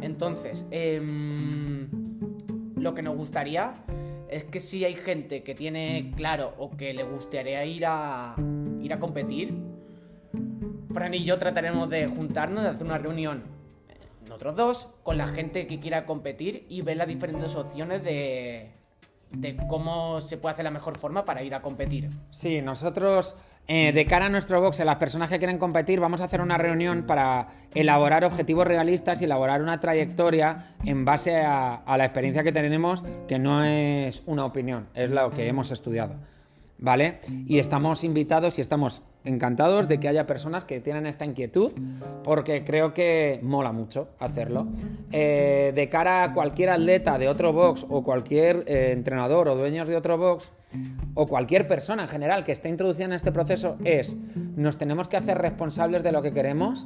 Entonces, 0.00 0.66
em, 0.70 1.88
lo 2.76 2.94
que 2.94 3.02
nos 3.02 3.16
gustaría 3.16 3.76
es 4.28 4.44
que 4.44 4.60
si 4.60 4.84
hay 4.84 4.94
gente 4.94 5.42
que 5.42 5.54
tiene 5.54 6.12
claro 6.16 6.54
o 6.58 6.70
que 6.70 6.94
le 6.94 7.04
gustaría 7.04 7.64
ir 7.64 7.84
a, 7.86 8.34
ir 8.80 8.92
a 8.92 8.98
competir, 8.98 9.54
Fran 10.92 11.14
y 11.14 11.24
yo 11.24 11.38
trataremos 11.38 11.90
de 11.90 12.06
juntarnos, 12.06 12.64
de 12.64 12.70
hacer 12.70 12.86
una 12.86 12.98
reunión, 12.98 13.44
eh, 13.88 13.94
nosotros 14.26 14.56
dos, 14.56 14.88
con 15.02 15.18
la 15.18 15.28
gente 15.28 15.66
que 15.66 15.78
quiera 15.78 16.06
competir 16.06 16.66
y 16.68 16.80
ver 16.80 16.96
las 16.96 17.06
diferentes 17.06 17.54
opciones 17.54 18.02
de, 18.02 18.70
de 19.30 19.56
cómo 19.68 20.20
se 20.20 20.36
puede 20.36 20.54
hacer 20.54 20.64
la 20.64 20.70
mejor 20.70 20.98
forma 20.98 21.24
para 21.24 21.42
ir 21.42 21.54
a 21.54 21.62
competir. 21.62 22.10
Sí, 22.30 22.62
nosotros, 22.62 23.34
eh, 23.66 23.92
de 23.92 24.06
cara 24.06 24.26
a 24.26 24.28
nuestro 24.28 24.60
box, 24.60 24.80
a 24.80 24.84
las 24.84 24.96
personas 24.96 25.30
que 25.30 25.38
quieren 25.38 25.58
competir, 25.58 26.00
vamos 26.00 26.20
a 26.20 26.24
hacer 26.24 26.40
una 26.40 26.58
reunión 26.58 27.04
para 27.04 27.48
elaborar 27.74 28.24
objetivos 28.24 28.66
realistas 28.66 29.20
y 29.22 29.24
elaborar 29.24 29.62
una 29.62 29.80
trayectoria 29.80 30.74
en 30.84 31.04
base 31.04 31.36
a 31.44 31.96
la 31.96 32.04
experiencia 32.04 32.42
que 32.42 32.52
tenemos, 32.52 33.04
que 33.28 33.38
no 33.38 33.64
es 33.64 34.22
una 34.26 34.44
opinión, 34.44 34.88
es 34.94 35.10
lo 35.10 35.30
que 35.30 35.48
hemos 35.48 35.70
estudiado. 35.70 36.16
¿Vale? 36.78 37.20
Y 37.46 37.58
estamos 37.58 38.04
invitados 38.04 38.58
y 38.58 38.60
estamos 38.60 39.02
encantados 39.24 39.88
de 39.88 39.98
que 39.98 40.08
haya 40.08 40.26
personas 40.26 40.64
que 40.64 40.80
tienen 40.80 41.06
esta 41.06 41.24
inquietud, 41.24 41.72
porque 42.22 42.64
creo 42.64 42.92
que 42.94 43.40
mola 43.42 43.72
mucho 43.72 44.08
hacerlo. 44.18 44.68
Eh, 45.10 45.72
de 45.74 45.88
cara 45.88 46.22
a 46.22 46.34
cualquier 46.34 46.70
atleta 46.70 47.18
de 47.18 47.28
otro 47.28 47.52
box 47.52 47.86
o 47.88 48.02
cualquier 48.02 48.64
eh, 48.66 48.92
entrenador 48.92 49.48
o 49.48 49.56
dueños 49.56 49.88
de 49.88 49.96
otro 49.96 50.18
box, 50.18 50.52
o 51.14 51.26
cualquier 51.26 51.66
persona 51.66 52.02
en 52.02 52.08
general 52.08 52.44
que 52.44 52.52
esté 52.52 52.68
introducida 52.68 53.06
en 53.06 53.12
este 53.14 53.32
proceso, 53.32 53.78
es 53.84 54.16
nos 54.34 54.76
tenemos 54.76 55.08
que 55.08 55.16
hacer 55.16 55.38
responsables 55.38 56.02
de 56.02 56.12
lo 56.12 56.22
que 56.22 56.32
queremos 56.32 56.84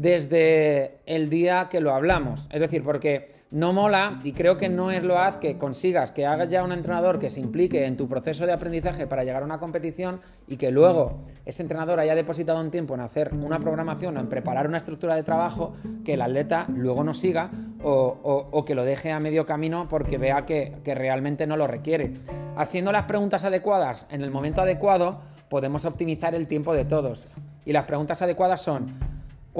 desde 0.00 0.96
el 1.04 1.28
día 1.28 1.68
que 1.70 1.82
lo 1.82 1.92
hablamos. 1.92 2.48
Es 2.50 2.62
decir, 2.62 2.82
porque 2.82 3.32
no 3.50 3.74
mola 3.74 4.18
y 4.24 4.32
creo 4.32 4.56
que 4.56 4.70
no 4.70 4.90
es 4.90 5.04
lo 5.04 5.18
haz 5.18 5.36
que 5.36 5.58
consigas 5.58 6.10
que 6.10 6.24
hagas 6.24 6.48
ya 6.48 6.64
un 6.64 6.72
entrenador 6.72 7.18
que 7.18 7.28
se 7.28 7.38
implique 7.38 7.84
en 7.84 7.98
tu 7.98 8.08
proceso 8.08 8.46
de 8.46 8.52
aprendizaje 8.52 9.06
para 9.06 9.24
llegar 9.24 9.42
a 9.42 9.44
una 9.44 9.58
competición 9.58 10.22
y 10.48 10.56
que 10.56 10.70
luego 10.70 11.18
ese 11.44 11.60
entrenador 11.60 12.00
haya 12.00 12.14
depositado 12.14 12.60
un 12.60 12.70
tiempo 12.70 12.94
en 12.94 13.00
hacer 13.00 13.34
una 13.34 13.60
programación 13.60 14.16
o 14.16 14.20
en 14.20 14.30
preparar 14.30 14.68
una 14.68 14.78
estructura 14.78 15.16
de 15.16 15.22
trabajo 15.22 15.74
que 16.02 16.14
el 16.14 16.22
atleta 16.22 16.64
luego 16.74 17.04
no 17.04 17.12
siga 17.12 17.50
o, 17.82 18.64
que 18.66 18.74
lo 18.74 18.84
deje 18.86 19.12
a 19.12 19.20
medio 19.20 19.44
camino 19.44 19.86
porque 19.86 20.16
vea 20.16 20.46
que, 20.46 20.78
que 20.82 20.94
realmente 20.94 21.46
no 21.46 21.58
lo 21.58 21.66
requiere. 21.66 22.14
Haciendo 22.56 22.90
las 22.90 23.02
preguntas 23.02 23.44
adecuadas 23.44 24.06
en 24.10 24.22
el 24.22 24.30
momento 24.30 24.62
adecuado 24.62 25.20
podemos 25.50 25.84
optimizar 25.84 26.34
el 26.34 26.48
tiempo 26.48 26.72
de 26.72 26.86
todos. 26.86 27.28
Y 27.66 27.74
las 27.74 27.84
preguntas 27.84 28.22
adecuadas 28.22 28.62
son 28.62 29.09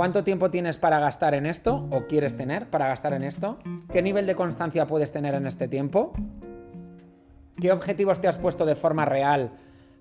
¿Cuánto 0.01 0.25
tiempo 0.25 0.51
tienes 0.51 0.79
para 0.79 0.99
gastar 0.99 1.35
en 1.35 1.45
esto 1.45 1.87
o 1.91 2.07
quieres 2.07 2.35
tener 2.35 2.71
para 2.71 2.89
gastar 2.89 3.13
en 3.13 3.23
esto? 3.23 3.59
¿Qué 3.93 4.01
nivel 4.01 4.27
de 4.27 4.35
constancia 4.35 4.87
puedes 4.87 5.13
tener 5.13 5.35
en 5.35 5.45
este 5.45 5.69
tiempo? 5.69 6.15
¿Qué 7.61 7.71
objetivos 7.71 8.19
te 8.19 8.27
has 8.27 8.39
puesto 8.39 8.65
de 8.65 8.77
forma 8.77 9.05
real 9.05 9.51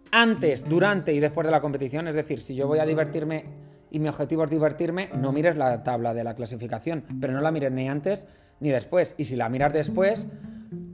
antes, 0.09 0.63
durante 0.69 1.11
y 1.13 1.19
después 1.19 1.45
de 1.45 1.51
la 1.51 1.59
competición? 1.59 2.07
Es 2.07 2.15
decir, 2.15 2.39
si 2.39 2.55
yo 2.55 2.65
voy 2.65 2.79
a 2.79 2.85
divertirme 2.85 3.43
y 3.91 3.99
mi 3.99 4.07
objetivo 4.07 4.45
es 4.45 4.49
divertirme, 4.49 5.09
no 5.17 5.33
mires 5.33 5.57
la 5.57 5.83
tabla 5.83 6.13
de 6.13 6.23
la 6.23 6.33
clasificación, 6.33 7.03
pero 7.19 7.33
no 7.33 7.41
la 7.41 7.51
mires 7.51 7.73
ni 7.73 7.89
antes 7.89 8.25
ni 8.61 8.69
después. 8.69 9.15
Y 9.17 9.25
si 9.25 9.35
la 9.35 9.49
miras 9.49 9.73
después, 9.73 10.27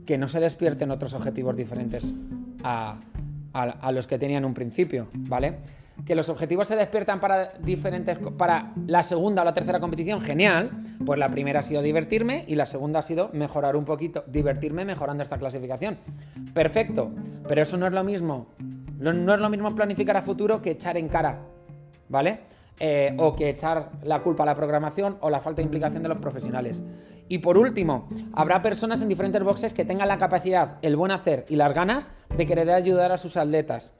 que 0.04 0.18
no 0.18 0.26
se 0.26 0.40
despierten 0.40 0.90
otros 0.90 1.14
objetivos 1.14 1.56
diferentes 1.56 2.12
a, 2.64 2.98
a- 3.52 3.92
los 3.92 4.08
que 4.08 4.18
tenían 4.18 4.44
un 4.44 4.52
principio, 4.54 5.06
¿vale? 5.12 5.58
Que 6.04 6.14
los 6.14 6.28
objetivos 6.28 6.68
se 6.68 6.76
despiertan 6.76 7.20
para 7.20 7.52
diferentes 7.58 8.18
para 8.36 8.72
la 8.86 9.02
segunda 9.02 9.42
o 9.42 9.44
la 9.44 9.54
tercera 9.54 9.80
competición, 9.80 10.20
genial. 10.20 10.70
Pues 11.04 11.18
la 11.18 11.30
primera 11.30 11.60
ha 11.60 11.62
sido 11.62 11.82
divertirme 11.82 12.44
y 12.46 12.54
la 12.54 12.66
segunda 12.66 13.00
ha 13.00 13.02
sido 13.02 13.30
mejorar 13.32 13.76
un 13.76 13.84
poquito, 13.84 14.24
divertirme 14.26 14.84
mejorando 14.84 15.22
esta 15.22 15.38
clasificación. 15.38 15.98
Perfecto, 16.54 17.10
pero 17.48 17.62
eso 17.62 17.76
no 17.76 17.86
es 17.86 17.92
lo 17.92 18.04
mismo. 18.04 18.46
No 18.98 19.34
es 19.34 19.40
lo 19.40 19.50
mismo 19.50 19.74
planificar 19.74 20.16
a 20.16 20.22
futuro 20.22 20.62
que 20.62 20.72
echar 20.72 20.96
en 20.96 21.08
cara, 21.08 21.40
¿vale? 22.08 22.40
Eh, 22.78 23.14
o 23.18 23.34
que 23.34 23.48
echar 23.48 23.90
la 24.02 24.22
culpa 24.22 24.42
a 24.42 24.46
la 24.46 24.54
programación 24.54 25.16
o 25.20 25.30
la 25.30 25.40
falta 25.40 25.56
de 25.56 25.62
implicación 25.62 26.02
de 26.02 26.10
los 26.10 26.18
profesionales. 26.18 26.82
Y 27.26 27.38
por 27.38 27.56
último, 27.56 28.08
habrá 28.34 28.60
personas 28.60 29.00
en 29.00 29.08
diferentes 29.08 29.42
boxes 29.42 29.72
que 29.72 29.86
tengan 29.86 30.08
la 30.08 30.18
capacidad, 30.18 30.76
el 30.82 30.94
buen 30.94 31.10
hacer 31.10 31.46
y 31.48 31.56
las 31.56 31.72
ganas 31.72 32.10
de 32.36 32.44
querer 32.44 32.70
ayudar 32.70 33.12
a 33.12 33.18
sus 33.18 33.38
atletas. 33.38 33.94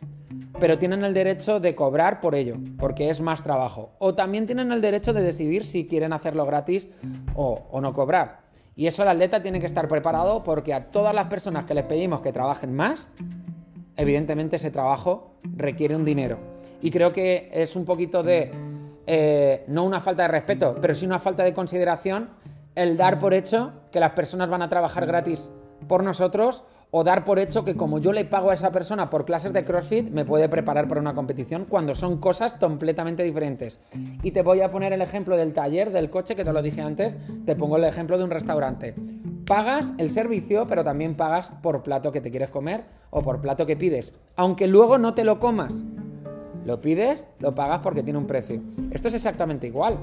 Pero 0.59 0.79
tienen 0.79 1.05
el 1.05 1.13
derecho 1.13 1.61
de 1.61 1.75
cobrar 1.75 2.19
por 2.19 2.35
ello, 2.35 2.57
porque 2.79 3.11
es 3.11 3.21
más 3.21 3.43
trabajo. 3.43 3.91
O 3.99 4.15
también 4.15 4.47
tienen 4.47 4.73
el 4.73 4.81
derecho 4.81 5.13
de 5.13 5.23
decidir 5.23 5.65
si 5.65 5.87
quieren 5.87 6.15
hacerlo 6.15 6.47
gratis 6.47 6.89
o, 7.35 7.79
no 7.81 7.93
cobrar. 7.93 8.41
Y 8.75 8.87
eso 8.87 9.03
el 9.03 9.09
atleta 9.09 9.43
tiene 9.43 9.61
que 9.61 9.67
estar 9.67 9.87
preparado 9.87 10.43
porque 10.43 10.73
a 10.73 10.91
todas 10.91 11.15
las 11.15 11.27
personas 11.27 11.65
que 11.65 11.75
les 11.75 11.85
pedimos 11.85 12.21
que 12.21 12.33
trabajen 12.33 12.75
más, 12.75 13.09
evidentemente 13.97 14.57
ese 14.57 14.71
trabajo 14.71 15.35
requiere 15.43 15.95
un 15.95 16.05
dinero. 16.05 16.39
Y 16.81 16.91
creo 16.91 17.13
que 17.13 17.51
es 17.53 17.77
un 17.77 17.85
poquito 17.85 18.23
de, 18.23 18.51
eh, 19.07 19.65
no 19.69 19.85
una 19.85 20.01
falta 20.01 20.23
de 20.23 20.29
respeto, 20.29 20.77
pero 20.81 20.95
sí 20.95 21.05
una 21.05 21.21
falta 21.21 21.45
de 21.45 21.53
consideración 21.53 22.31
el 22.75 22.97
dar 22.97 23.19
por 23.19 23.35
hecho 23.35 23.73
que 23.91 24.01
las 24.01 24.13
personas 24.13 24.49
van 24.49 24.63
a 24.63 24.69
trabajar 24.69 25.07
gratis 25.07 25.51
por 25.89 26.03
nosotros 26.03 26.65
o 26.91 27.05
dar 27.05 27.25
por 27.25 27.39
hecho 27.39 27.65
que 27.65 27.77
como 27.77 27.99
yo 27.99 28.13
le 28.13 28.25
pago 28.25 28.51
a 28.51 28.55
esa 28.55 28.73
persona 28.73 29.11
por 29.11 29.25
clases 29.25 29.53
de 29.53 29.65
CrossFit, 29.65 30.11
me 30.11 30.25
puede 30.25 30.49
preparar 30.49 30.89
para 30.89 31.01
una 31.01 31.15
competición 31.15 31.67
cuando 31.69 31.95
son 31.95 32.19
cosas 32.19 32.55
completamente 32.55 33.23
diferentes. 33.23 33.79
Y 34.23 34.31
te 34.31 34.43
voy 34.43 34.61
a 34.61 34.71
poner 34.71 34.93
el 34.93 35.03
ejemplo 35.03 35.37
del 35.37 35.53
taller, 35.53 35.91
del 35.91 36.11
coche, 36.11 36.37
que 36.37 36.45
te 36.45 36.53
lo 36.53 36.63
dije 36.63 36.81
antes, 36.81 37.19
te 37.45 37.57
pongo 37.57 37.77
el 37.77 37.85
ejemplo 37.85 38.19
de 38.19 38.25
un 38.25 38.31
restaurante. 38.31 38.95
Pagas 39.47 39.95
el 39.99 40.11
servicio, 40.11 40.67
pero 40.67 40.85
también 40.85 41.17
pagas 41.17 41.53
por 41.63 41.83
plato 41.83 42.13
que 42.13 42.21
te 42.21 42.31
quieres 42.31 42.51
comer 42.51 42.85
o 43.11 43.23
por 43.23 43.41
plato 43.41 43.67
que 43.67 43.77
pides, 43.77 44.13
aunque 44.35 44.67
luego 44.67 44.99
no 44.99 45.15
te 45.15 45.25
lo 45.25 45.39
comas. 45.39 45.85
Lo 46.65 46.81
pides, 46.81 47.29
lo 47.39 47.55
pagas 47.55 47.81
porque 47.81 48.03
tiene 48.03 48.19
un 48.19 48.27
precio. 48.27 48.61
Esto 48.91 49.09
es 49.09 49.15
exactamente 49.15 49.69
igual, 49.69 49.99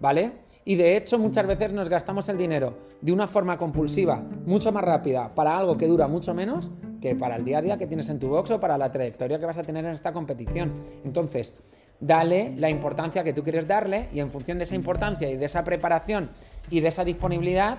¿vale? 0.00 0.32
Y 0.64 0.76
de 0.76 0.96
hecho 0.96 1.18
muchas 1.18 1.46
veces 1.46 1.72
nos 1.72 1.88
gastamos 1.88 2.28
el 2.28 2.36
dinero 2.38 2.78
de 3.00 3.12
una 3.12 3.26
forma 3.26 3.58
compulsiva, 3.58 4.22
mucho 4.46 4.70
más 4.70 4.84
rápida, 4.84 5.34
para 5.34 5.56
algo 5.58 5.76
que 5.76 5.86
dura 5.86 6.06
mucho 6.06 6.34
menos 6.34 6.70
que 7.00 7.16
para 7.16 7.34
el 7.34 7.44
día 7.44 7.58
a 7.58 7.62
día 7.62 7.78
que 7.78 7.88
tienes 7.88 8.08
en 8.10 8.20
tu 8.20 8.28
box 8.28 8.52
o 8.52 8.60
para 8.60 8.78
la 8.78 8.92
trayectoria 8.92 9.40
que 9.40 9.46
vas 9.46 9.58
a 9.58 9.64
tener 9.64 9.84
en 9.84 9.90
esta 9.90 10.12
competición. 10.12 10.72
Entonces, 11.04 11.56
dale 11.98 12.54
la 12.56 12.70
importancia 12.70 13.24
que 13.24 13.32
tú 13.32 13.42
quieres 13.42 13.66
darle 13.66 14.08
y 14.12 14.20
en 14.20 14.30
función 14.30 14.58
de 14.58 14.64
esa 14.64 14.76
importancia 14.76 15.28
y 15.28 15.36
de 15.36 15.44
esa 15.44 15.64
preparación 15.64 16.30
y 16.70 16.78
de 16.80 16.88
esa 16.88 17.02
disponibilidad, 17.04 17.78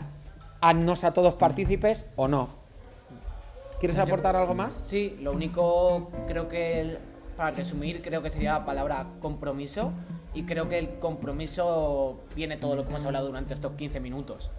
haznos 0.60 1.06
a 1.06 1.14
todos 1.14 1.36
partícipes 1.36 2.06
o 2.18 2.28
no. 2.28 2.50
¿Quieres 3.80 3.98
aportar 3.98 4.36
algo 4.36 4.54
más? 4.54 4.74
Sí, 4.84 5.18
lo 5.22 5.32
único 5.32 6.10
creo 6.28 6.48
que, 6.50 6.82
el- 6.82 6.98
para 7.34 7.52
resumir, 7.52 8.02
creo 8.02 8.22
que 8.22 8.30
sería 8.30 8.54
la 8.54 8.66
palabra 8.66 9.08
compromiso. 9.20 9.92
Y 10.34 10.44
creo 10.44 10.68
que 10.68 10.80
el 10.80 10.98
compromiso 11.00 12.22
viene 12.36 12.58
todo 12.58 12.76
lo 12.76 12.84
que 12.84 12.90
hemos 12.90 13.06
hablado 13.06 13.28
durante 13.28 13.54
estos 13.54 13.74
15 13.74 14.00
minutos. 14.00 14.50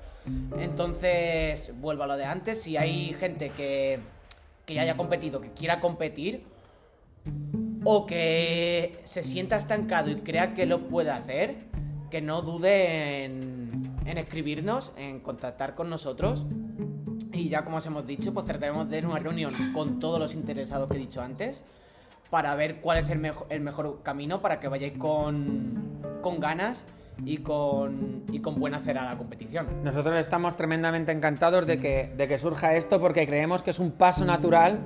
Entonces, 0.58 1.72
vuelvo 1.80 2.04
a 2.04 2.06
lo 2.06 2.16
de 2.16 2.24
antes. 2.24 2.62
Si 2.62 2.76
hay 2.76 3.12
gente 3.14 3.50
que, 3.50 3.98
que 4.66 4.74
ya 4.74 4.82
haya 4.82 4.96
competido, 4.96 5.40
que 5.40 5.50
quiera 5.50 5.80
competir, 5.80 6.44
o 7.84 8.06
que 8.06 9.00
se 9.02 9.22
sienta 9.22 9.56
estancado 9.56 10.10
y 10.10 10.16
crea 10.16 10.54
que 10.54 10.64
lo 10.64 10.88
puede 10.88 11.10
hacer, 11.10 11.56
que 12.10 12.20
no 12.20 12.42
dude 12.42 13.24
en, 13.24 13.96
en 14.06 14.18
escribirnos, 14.18 14.92
en 14.96 15.20
contactar 15.20 15.74
con 15.74 15.90
nosotros. 15.90 16.44
Y 17.32 17.48
ya 17.48 17.64
como 17.64 17.78
os 17.78 17.86
hemos 17.86 18.06
dicho, 18.06 18.32
pues 18.32 18.46
trataremos 18.46 18.88
de 18.88 19.04
una 19.04 19.18
reunión 19.18 19.52
con 19.72 19.98
todos 19.98 20.20
los 20.20 20.34
interesados 20.34 20.88
que 20.88 20.96
he 20.96 21.00
dicho 21.00 21.20
antes 21.20 21.64
para 22.30 22.54
ver 22.54 22.80
cuál 22.80 22.98
es 22.98 23.10
el, 23.10 23.32
el 23.48 23.60
mejor 23.60 24.02
camino 24.02 24.40
para 24.40 24.60
que 24.60 24.68
vayáis 24.68 24.98
con, 24.98 26.00
con 26.20 26.40
ganas 26.40 26.86
y 27.24 27.38
con, 27.38 28.24
y 28.32 28.40
con 28.40 28.58
buena 28.58 28.80
cera 28.80 29.02
a 29.02 29.12
la 29.12 29.18
competición. 29.18 29.66
Nosotros 29.84 30.16
estamos 30.18 30.56
tremendamente 30.56 31.12
encantados 31.12 31.66
de 31.66 31.78
que, 31.78 32.12
de 32.16 32.26
que 32.26 32.38
surja 32.38 32.74
esto 32.74 33.00
porque 33.00 33.26
creemos 33.26 33.62
que 33.62 33.70
es 33.70 33.78
un 33.78 33.92
paso 33.92 34.24
natural 34.24 34.80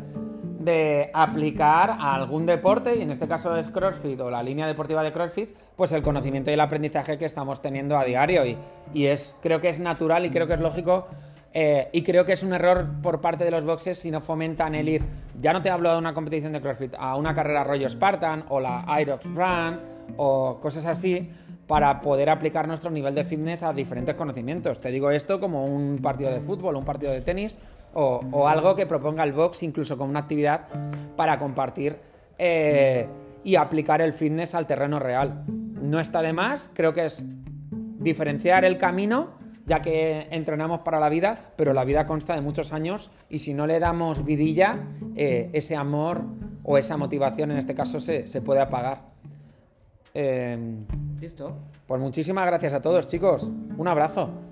de 0.59 1.11
aplicar 1.15 1.91
a 1.91 2.15
algún 2.15 2.45
deporte, 2.45 2.97
y 2.97 3.01
en 3.03 3.11
este 3.11 3.27
caso 3.27 3.57
es 3.57 3.71
CrossFit 3.71 4.21
o 4.21 4.29
la 4.29 4.43
línea 4.43 4.67
deportiva 4.67 5.03
de 5.03 5.13
CrossFit, 5.13 5.57
pues 5.77 5.93
el 5.93 6.03
conocimiento 6.03 6.51
y 6.51 6.55
el 6.55 6.61
aprendizaje 6.61 7.17
que 7.17 7.25
estamos 7.25 7.63
teniendo 7.63 7.97
a 7.97 8.05
diario. 8.05 8.45
Y, 8.45 8.59
y 8.93 9.07
es, 9.07 9.35
creo 9.41 9.61
que 9.61 9.69
es 9.69 9.81
natural 9.81 10.27
y 10.27 10.31
creo 10.31 10.47
que 10.47 10.55
es 10.55 10.61
lógico. 10.61 11.07
Eh, 11.53 11.89
y 11.93 12.03
creo 12.03 12.25
que 12.25 12.33
es 12.33 12.43
un 12.43 12.53
error 12.53 12.87
por 13.03 13.21
parte 13.21 13.45
de 13.45 13.51
los 13.51 13.65
boxes 13.65 13.99
si 13.99 14.11
no 14.11 14.21
fomentan 14.21 14.75
el 14.75 14.89
ir. 14.89 15.05
Ya 15.41 15.53
no 15.53 15.63
te 15.63 15.71
hablo 15.71 15.93
de 15.93 15.99
una 15.99 16.13
competición 16.13 16.53
de 16.53 16.61
CrossFit, 16.61 16.95
a 16.99 17.17
una 17.17 17.35
carrera 17.35 17.65
rollo 17.65 17.89
Spartan 17.89 18.45
o 18.49 18.61
la 18.61 18.85
Irox 19.01 19.25
Run 19.27 19.81
o 20.17 20.59
cosas 20.61 20.87
así 20.87 21.31
para 21.67 22.01
poder 22.01 22.31
aplicar 22.31 22.67
nuestro 22.67 22.91
nivel 22.91 23.15
de 23.15 23.25
fitness 23.25 23.63
a 23.63 23.73
diferentes 23.73 24.15
conocimientos. 24.15 24.81
Te 24.81 24.91
digo 24.91 25.11
esto 25.11 25.39
como 25.39 25.65
un 25.65 25.99
partido 26.03 26.31
de 26.31 26.41
fútbol, 26.41 26.77
un 26.77 26.85
partido 26.85 27.13
de 27.13 27.21
tenis 27.21 27.59
o, 27.95 28.49
algo 28.49 28.75
que 28.75 28.87
proponga 28.87 29.25
el 29.25 29.33
box 29.33 29.63
incluso 29.63 29.97
como 29.97 30.11
una 30.11 30.21
actividad 30.21 30.69
para 31.17 31.39
compartir 31.39 31.99
eh, 32.39 33.09
y 33.45 33.57
aplicar 33.57 34.01
el 34.01 34.13
fitness 34.13 34.55
al 34.55 34.67
terreno 34.67 34.99
real. 34.99 35.45
No 35.47 36.01
está 36.01 36.23
de 36.23 36.33
más, 36.33 36.71
creo 36.75 36.93
que 36.93 37.05
es 37.05 37.25
diferenciar 37.99 38.65
el 38.65 38.79
camino, 38.79 39.31
ya 39.69 39.81
que 39.83 40.27
entrenamos 40.31 40.81
para 40.81 40.99
la 40.99 41.09
vida, 41.09 41.53
pero 41.57 41.73
la 41.73 41.85
vida 41.85 42.07
consta 42.07 42.35
de 42.35 42.41
muchos 42.41 42.73
años 42.73 43.11
y 43.29 43.39
si 43.39 43.55
no 43.55 43.67
le 43.67 43.79
damos 43.79 44.25
vidilla, 44.25 44.89
eh, 45.15 45.51
ese 45.53 45.77
amor 45.77 46.25
o 46.65 46.79
esa 46.79 46.97
motivación 46.97 47.53
en 47.53 47.59
este 47.59 47.75
caso 47.75 48.01
se, 48.01 48.27
se 48.27 48.41
puede 48.41 48.61
apagar. 48.61 49.03
Eh, 50.15 50.59
¿Listo? 51.21 51.57
pues 51.87 52.01
muchísimas 52.01 52.47
gracias 52.47 52.73
a 52.73 52.83
todos, 52.83 53.07
chicos. 53.07 53.51
Un 53.77 53.87
abrazo. 53.89 54.48